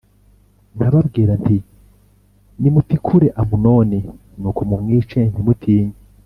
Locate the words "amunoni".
3.41-3.99